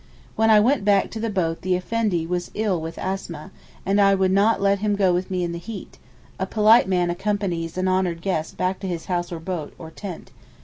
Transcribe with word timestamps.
When 0.35 0.49
I 0.49 0.59
went 0.59 0.83
back 0.83 1.11
to 1.11 1.19
the 1.19 1.29
boat 1.29 1.61
the 1.61 1.75
Effendi 1.75 2.25
was 2.25 2.49
ill 2.55 2.81
with 2.81 2.97
asthma, 2.97 3.51
and 3.85 4.01
I 4.01 4.15
would 4.15 4.31
not 4.31 4.59
let 4.59 4.79
him 4.79 4.95
go 4.95 5.13
with 5.13 5.29
me 5.29 5.43
in 5.43 5.51
the 5.51 5.59
heat 5.59 5.99
(a 6.39 6.47
polite 6.47 6.87
man 6.87 7.11
accompanies 7.11 7.77
an 7.77 7.87
honoured 7.87 8.23
guest 8.23 8.57
back 8.57 8.79
to 8.79 8.87
his 8.87 9.05
house 9.05 9.31
or 9.31 9.39
boat, 9.39 9.75
or 9.77 9.91
tent). 9.91 10.31